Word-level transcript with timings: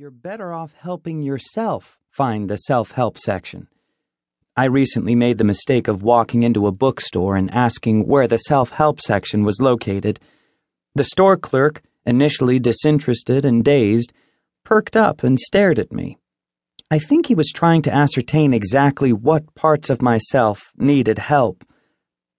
you're 0.00 0.10
better 0.10 0.54
off 0.54 0.72
helping 0.80 1.20
yourself 1.20 1.98
find 2.08 2.48
the 2.48 2.56
self 2.56 2.92
help 2.92 3.18
section. 3.18 3.68
I 4.56 4.64
recently 4.64 5.14
made 5.14 5.36
the 5.36 5.44
mistake 5.44 5.88
of 5.88 6.02
walking 6.02 6.42
into 6.42 6.66
a 6.66 6.72
bookstore 6.72 7.36
and 7.36 7.52
asking 7.52 8.06
where 8.06 8.26
the 8.26 8.38
self 8.38 8.70
help 8.70 8.98
section 9.02 9.44
was 9.44 9.60
located. 9.60 10.18
The 10.94 11.04
store 11.04 11.36
clerk, 11.36 11.82
initially 12.06 12.58
disinterested 12.58 13.44
and 13.44 13.62
dazed, 13.62 14.14
perked 14.64 14.96
up 14.96 15.22
and 15.22 15.38
stared 15.38 15.78
at 15.78 15.92
me. 15.92 16.16
I 16.90 16.98
think 16.98 17.26
he 17.26 17.34
was 17.34 17.52
trying 17.54 17.82
to 17.82 17.94
ascertain 17.94 18.54
exactly 18.54 19.12
what 19.12 19.54
parts 19.54 19.90
of 19.90 20.00
myself 20.00 20.72
needed 20.78 21.18
help. 21.18 21.62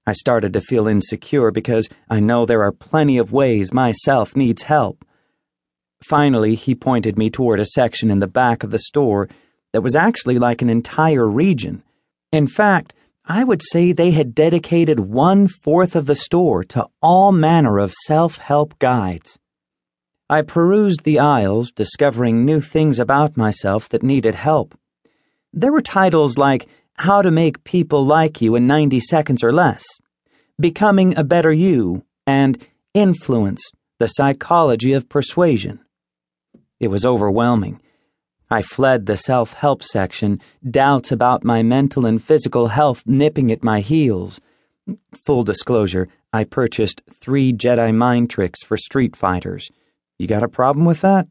I 0.07 0.13
started 0.13 0.53
to 0.53 0.61
feel 0.61 0.87
insecure 0.87 1.51
because 1.51 1.87
I 2.09 2.21
know 2.21 2.47
there 2.47 2.63
are 2.63 2.71
plenty 2.71 3.19
of 3.19 3.31
ways 3.31 3.71
myself 3.71 4.35
needs 4.35 4.63
help. 4.63 5.05
Finally, 6.03 6.55
he 6.55 6.73
pointed 6.73 7.17
me 7.17 7.29
toward 7.29 7.59
a 7.59 7.65
section 7.65 8.09
in 8.09 8.19
the 8.19 8.27
back 8.27 8.63
of 8.63 8.71
the 8.71 8.79
store 8.79 9.29
that 9.71 9.81
was 9.81 9.95
actually 9.95 10.39
like 10.39 10.61
an 10.61 10.69
entire 10.69 11.27
region. 11.27 11.83
In 12.31 12.47
fact, 12.47 12.93
I 13.25 13.43
would 13.43 13.61
say 13.63 13.91
they 13.91 14.11
had 14.11 14.33
dedicated 14.33 14.99
one 14.99 15.47
fourth 15.47 15.95
of 15.95 16.07
the 16.07 16.15
store 16.15 16.63
to 16.65 16.87
all 17.01 17.31
manner 17.31 17.77
of 17.77 17.93
self 17.93 18.37
help 18.37 18.77
guides. 18.79 19.37
I 20.29 20.41
perused 20.41 21.03
the 21.03 21.19
aisles, 21.19 21.71
discovering 21.71 22.45
new 22.45 22.61
things 22.61 22.99
about 22.99 23.37
myself 23.37 23.89
that 23.89 24.01
needed 24.01 24.33
help. 24.33 24.77
There 25.53 25.71
were 25.71 25.81
titles 25.81 26.37
like 26.37 26.67
How 26.95 27.21
to 27.21 27.29
Make 27.29 27.63
People 27.63 28.05
Like 28.05 28.41
You 28.41 28.55
in 28.55 28.65
90 28.65 29.01
Seconds 29.01 29.43
or 29.43 29.51
Less, 29.51 29.83
Becoming 30.59 31.17
a 31.17 31.23
Better 31.23 31.51
You, 31.51 32.05
and 32.25 32.65
Influence 32.93 33.61
The 33.99 34.07
Psychology 34.07 34.93
of 34.93 35.09
Persuasion. 35.09 35.79
It 36.81 36.89
was 36.89 37.05
overwhelming. 37.05 37.79
I 38.49 38.63
fled 38.63 39.05
the 39.05 39.15
self 39.15 39.53
help 39.53 39.83
section, 39.83 40.41
doubts 40.67 41.11
about 41.11 41.45
my 41.45 41.61
mental 41.61 42.07
and 42.07 42.21
physical 42.21 42.69
health 42.69 43.03
nipping 43.05 43.51
at 43.51 43.63
my 43.63 43.81
heels. 43.81 44.41
Full 45.23 45.43
disclosure, 45.43 46.07
I 46.33 46.43
purchased 46.43 47.03
three 47.21 47.53
Jedi 47.53 47.93
mind 47.95 48.31
tricks 48.31 48.63
for 48.65 48.77
Street 48.77 49.15
Fighters. 49.15 49.69
You 50.17 50.25
got 50.25 50.41
a 50.41 50.47
problem 50.47 50.85
with 50.85 51.01
that? 51.01 51.27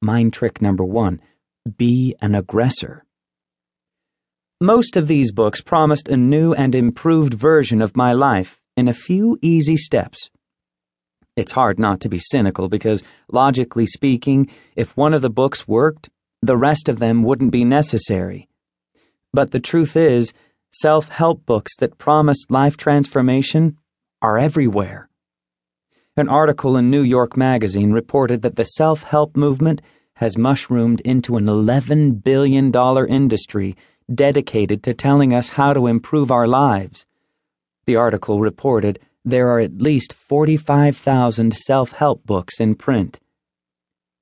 Mind 0.00 0.32
trick 0.32 0.62
number 0.62 0.84
one 0.84 1.20
be 1.76 2.16
an 2.22 2.34
aggressor. 2.34 3.04
Most 4.58 4.96
of 4.96 5.06
these 5.06 5.32
books 5.32 5.60
promised 5.60 6.08
a 6.08 6.16
new 6.16 6.54
and 6.54 6.74
improved 6.74 7.34
version 7.34 7.82
of 7.82 7.94
my 7.94 8.14
life 8.14 8.58
in 8.74 8.88
a 8.88 8.94
few 8.94 9.38
easy 9.42 9.76
steps. 9.76 10.30
It's 11.38 11.52
hard 11.52 11.78
not 11.78 12.00
to 12.00 12.08
be 12.08 12.18
cynical 12.18 12.68
because, 12.68 13.04
logically 13.30 13.86
speaking, 13.86 14.50
if 14.74 14.96
one 14.96 15.14
of 15.14 15.22
the 15.22 15.30
books 15.30 15.68
worked, 15.68 16.10
the 16.42 16.56
rest 16.56 16.88
of 16.88 16.98
them 16.98 17.22
wouldn't 17.22 17.52
be 17.52 17.64
necessary. 17.64 18.48
But 19.32 19.52
the 19.52 19.60
truth 19.60 19.96
is, 19.96 20.32
self 20.72 21.10
help 21.10 21.46
books 21.46 21.76
that 21.76 21.96
promise 21.96 22.38
life 22.50 22.76
transformation 22.76 23.78
are 24.20 24.36
everywhere. 24.36 25.10
An 26.16 26.28
article 26.28 26.76
in 26.76 26.90
New 26.90 27.02
York 27.02 27.36
Magazine 27.36 27.92
reported 27.92 28.42
that 28.42 28.56
the 28.56 28.64
self 28.64 29.04
help 29.04 29.36
movement 29.36 29.80
has 30.14 30.36
mushroomed 30.36 31.00
into 31.02 31.36
an 31.36 31.46
$11 31.46 32.20
billion 32.24 32.74
industry 33.06 33.76
dedicated 34.12 34.82
to 34.82 34.92
telling 34.92 35.32
us 35.32 35.50
how 35.50 35.72
to 35.72 35.86
improve 35.86 36.32
our 36.32 36.48
lives. 36.48 37.06
The 37.86 37.94
article 37.94 38.40
reported 38.40 38.98
there 39.30 39.48
are 39.50 39.60
at 39.60 39.82
least 39.82 40.12
45,000 40.12 41.54
self 41.54 41.92
help 41.92 42.24
books 42.24 42.60
in 42.60 42.74
print. 42.74 43.20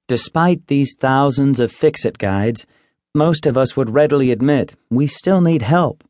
Despite 0.09 0.67
these 0.67 0.95
thousands 0.99 1.61
of 1.61 1.73
fix 1.73 2.05
it 2.05 2.19
guides, 2.19 2.67
most 3.15 3.47
of 3.47 3.57
us 3.57 3.77
would 3.77 3.95
readily 3.95 4.31
admit 4.31 4.77
we 4.91 5.07
still 5.07 5.41
need 5.41 5.63
help. 5.63 6.05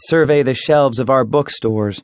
Survey 0.00 0.42
the 0.42 0.54
shelves 0.54 0.98
of 0.98 1.10
our 1.10 1.24
bookstores. 1.24 2.02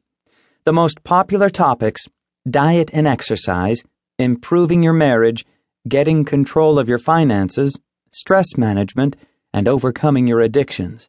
The 0.65 0.73
most 0.73 1.03
popular 1.05 1.49
topics 1.49 2.03
diet 2.49 2.91
and 2.93 3.07
exercise, 3.07 3.83
improving 4.19 4.83
your 4.83 4.93
marriage, 4.93 5.45
getting 5.89 6.25
control 6.25 6.79
of 6.79 6.89
your 6.89 6.99
finances, 6.99 7.79
stress 8.13 8.57
management, 8.57 9.17
and 9.53 9.69
overcoming 9.69 10.27
your 10.27 10.41
addictions. 10.41 11.09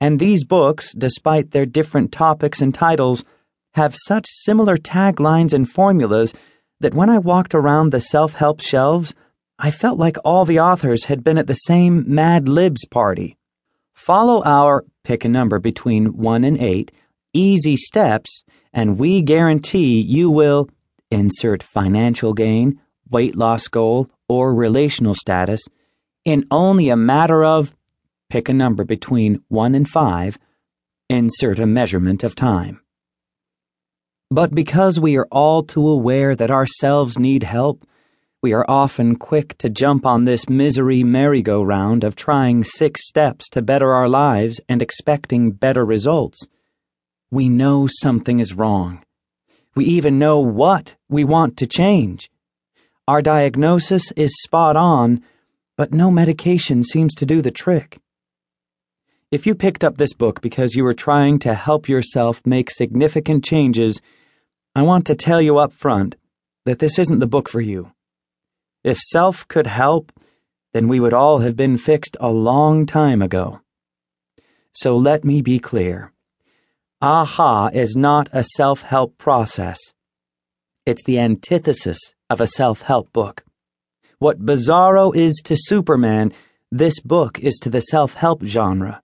And 0.00 0.18
these 0.18 0.44
books, 0.44 0.92
despite 0.94 1.50
their 1.50 1.66
different 1.66 2.12
topics 2.12 2.60
and 2.60 2.74
titles, 2.74 3.24
have 3.78 3.96
such 3.96 4.26
similar 4.28 4.76
taglines 4.76 5.52
and 5.52 5.70
formulas 5.70 6.34
that 6.80 6.94
when 6.94 7.08
I 7.08 7.18
walked 7.18 7.54
around 7.54 7.90
the 7.90 8.00
self 8.00 8.32
help 8.32 8.60
shelves, 8.60 9.14
I 9.58 9.70
felt 9.70 9.98
like 9.98 10.16
all 10.24 10.44
the 10.44 10.58
authors 10.60 11.04
had 11.04 11.22
been 11.22 11.38
at 11.38 11.46
the 11.46 11.54
same 11.70 12.04
Mad 12.06 12.48
Libs 12.48 12.84
party. 12.88 13.36
Follow 13.94 14.42
our 14.44 14.84
pick 15.04 15.24
a 15.24 15.28
number 15.28 15.60
between 15.60 16.16
1 16.16 16.44
and 16.44 16.58
8 16.60 16.90
easy 17.32 17.76
steps, 17.76 18.42
and 18.72 18.98
we 18.98 19.22
guarantee 19.22 20.00
you 20.00 20.28
will 20.28 20.68
insert 21.10 21.62
financial 21.62 22.32
gain, 22.34 22.80
weight 23.08 23.36
loss 23.36 23.68
goal, 23.68 24.08
or 24.28 24.54
relational 24.54 25.14
status 25.14 25.60
in 26.24 26.44
only 26.50 26.88
a 26.88 26.96
matter 26.96 27.44
of 27.44 27.72
pick 28.28 28.48
a 28.48 28.52
number 28.52 28.84
between 28.84 29.42
1 29.48 29.74
and 29.74 29.88
5, 29.88 30.36
insert 31.08 31.58
a 31.60 31.66
measurement 31.66 32.24
of 32.24 32.34
time. 32.34 32.80
But 34.30 34.54
because 34.54 35.00
we 35.00 35.16
are 35.16 35.26
all 35.30 35.62
too 35.62 35.88
aware 35.88 36.36
that 36.36 36.50
ourselves 36.50 37.18
need 37.18 37.42
help, 37.44 37.86
we 38.42 38.52
are 38.52 38.64
often 38.68 39.16
quick 39.16 39.56
to 39.58 39.70
jump 39.70 40.04
on 40.04 40.24
this 40.24 40.48
misery 40.48 41.02
merry-go-round 41.02 42.04
of 42.04 42.14
trying 42.14 42.62
six 42.62 43.08
steps 43.08 43.48
to 43.50 43.62
better 43.62 43.92
our 43.92 44.08
lives 44.08 44.60
and 44.68 44.82
expecting 44.82 45.52
better 45.52 45.84
results. 45.84 46.46
We 47.30 47.48
know 47.48 47.88
something 47.88 48.38
is 48.38 48.54
wrong. 48.54 49.02
We 49.74 49.86
even 49.86 50.18
know 50.18 50.40
what 50.40 50.94
we 51.08 51.24
want 51.24 51.56
to 51.56 51.66
change. 51.66 52.30
Our 53.08 53.22
diagnosis 53.22 54.12
is 54.12 54.42
spot 54.42 54.76
on, 54.76 55.22
but 55.76 55.92
no 55.92 56.10
medication 56.10 56.84
seems 56.84 57.14
to 57.14 57.26
do 57.26 57.40
the 57.40 57.50
trick. 57.50 57.98
If 59.30 59.46
you 59.46 59.54
picked 59.54 59.84
up 59.84 59.98
this 59.98 60.14
book 60.14 60.40
because 60.40 60.74
you 60.74 60.84
were 60.84 60.94
trying 60.94 61.38
to 61.40 61.52
help 61.52 61.86
yourself 61.86 62.40
make 62.46 62.70
significant 62.70 63.44
changes, 63.44 64.00
I 64.74 64.80
want 64.80 65.06
to 65.06 65.14
tell 65.14 65.42
you 65.42 65.58
up 65.58 65.70
front 65.70 66.16
that 66.64 66.78
this 66.78 66.98
isn't 66.98 67.18
the 67.18 67.26
book 67.26 67.46
for 67.46 67.60
you. 67.60 67.92
If 68.84 68.96
self 68.96 69.46
could 69.46 69.66
help, 69.66 70.12
then 70.72 70.88
we 70.88 70.98
would 70.98 71.12
all 71.12 71.40
have 71.40 71.56
been 71.56 71.76
fixed 71.76 72.16
a 72.20 72.30
long 72.30 72.86
time 72.86 73.20
ago. 73.20 73.60
So 74.72 74.96
let 74.96 75.26
me 75.26 75.42
be 75.42 75.58
clear. 75.58 76.10
Aha 77.02 77.68
is 77.68 77.96
not 77.96 78.30
a 78.32 78.42
self 78.42 78.80
help 78.80 79.18
process. 79.18 79.78
It's 80.86 81.04
the 81.04 81.18
antithesis 81.18 81.98
of 82.30 82.40
a 82.40 82.46
self 82.46 82.80
help 82.80 83.12
book. 83.12 83.44
What 84.20 84.40
Bizarro 84.40 85.14
is 85.14 85.42
to 85.44 85.54
Superman, 85.54 86.32
this 86.72 86.98
book 87.00 87.38
is 87.40 87.58
to 87.58 87.68
the 87.68 87.80
self 87.80 88.14
help 88.14 88.42
genre. 88.42 89.02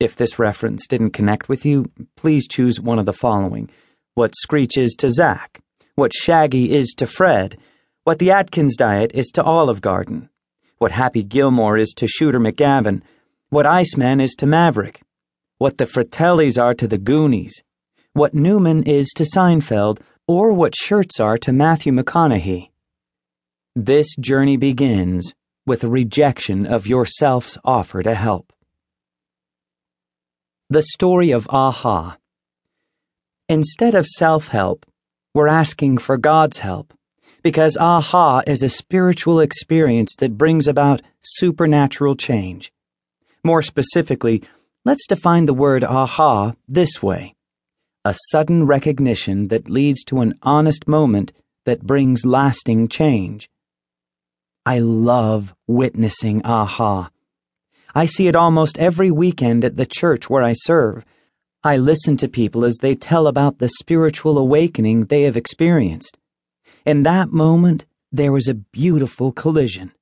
If 0.00 0.16
this 0.16 0.38
reference 0.38 0.86
didn't 0.86 1.10
connect 1.10 1.50
with 1.50 1.66
you, 1.66 1.90
please 2.16 2.48
choose 2.48 2.80
one 2.80 2.98
of 2.98 3.04
the 3.04 3.12
following. 3.12 3.68
What 4.14 4.34
Screech 4.34 4.78
is 4.78 4.94
to 4.98 5.10
Zack, 5.10 5.60
what 5.94 6.14
Shaggy 6.14 6.72
is 6.72 6.94
to 6.96 7.06
Fred, 7.06 7.58
what 8.04 8.18
the 8.18 8.30
Atkins 8.30 8.76
diet 8.76 9.10
is 9.12 9.26
to 9.34 9.42
Olive 9.42 9.82
Garden, 9.82 10.30
what 10.78 10.92
Happy 10.92 11.22
Gilmore 11.22 11.76
is 11.76 11.92
to 11.98 12.08
Shooter 12.08 12.40
McGavin, 12.40 13.02
what 13.50 13.66
Iceman 13.66 14.20
is 14.20 14.34
to 14.38 14.46
Maverick, 14.46 15.02
what 15.58 15.76
the 15.76 15.84
Fratellis 15.84 16.58
are 16.58 16.72
to 16.72 16.88
the 16.88 16.96
Goonies, 16.96 17.62
what 18.14 18.32
Newman 18.32 18.84
is 18.84 19.08
to 19.16 19.24
Seinfeld, 19.24 20.00
or 20.26 20.54
what 20.54 20.74
shirts 20.74 21.20
are 21.20 21.36
to 21.36 21.52
Matthew 21.52 21.92
McConaughey. 21.92 22.70
This 23.76 24.16
journey 24.16 24.56
begins 24.56 25.34
with 25.66 25.84
a 25.84 25.88
rejection 25.88 26.64
of 26.64 26.86
yourself's 26.86 27.58
offer 27.64 28.02
to 28.02 28.14
help. 28.14 28.50
The 30.72 30.84
story 30.84 31.32
of 31.32 31.48
Aha 31.50 32.16
Instead 33.48 33.96
of 33.96 34.06
self 34.06 34.46
help, 34.46 34.86
we're 35.34 35.48
asking 35.48 35.98
for 35.98 36.16
God's 36.16 36.58
help 36.58 36.94
because 37.42 37.76
aha 37.76 38.42
is 38.46 38.62
a 38.62 38.68
spiritual 38.68 39.40
experience 39.40 40.14
that 40.20 40.38
brings 40.38 40.68
about 40.68 41.02
supernatural 41.22 42.14
change. 42.14 42.70
More 43.42 43.62
specifically, 43.62 44.44
let's 44.84 45.08
define 45.08 45.46
the 45.46 45.54
word 45.54 45.82
aha 45.82 46.54
this 46.68 47.02
way 47.02 47.34
a 48.04 48.14
sudden 48.30 48.64
recognition 48.64 49.48
that 49.48 49.68
leads 49.68 50.04
to 50.04 50.20
an 50.20 50.34
honest 50.44 50.86
moment 50.86 51.32
that 51.64 51.82
brings 51.82 52.24
lasting 52.24 52.86
change. 52.86 53.50
I 54.64 54.78
love 54.78 55.52
witnessing 55.66 56.42
aha. 56.44 57.10
I 57.94 58.06
see 58.06 58.28
it 58.28 58.36
almost 58.36 58.78
every 58.78 59.10
weekend 59.10 59.64
at 59.64 59.76
the 59.76 59.86
church 59.86 60.30
where 60.30 60.42
I 60.42 60.52
serve 60.54 61.04
I 61.62 61.76
listen 61.76 62.16
to 62.18 62.28
people 62.28 62.64
as 62.64 62.78
they 62.78 62.94
tell 62.94 63.26
about 63.26 63.58
the 63.58 63.68
spiritual 63.68 64.38
awakening 64.38 65.04
they 65.04 65.22
have 65.24 65.36
experienced. 65.36 66.16
In 66.86 67.02
that 67.02 67.32
moment, 67.32 67.84
there 68.10 68.32
was 68.32 68.48
a 68.48 68.54
beautiful 68.54 69.30
collision. 69.30 69.92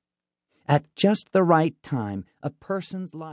At 0.69 0.85
just 0.95 1.33
the 1.33 1.43
right 1.43 1.75
time, 1.83 2.23
a 2.41 2.49
person's 2.49 3.13
life. 3.13 3.27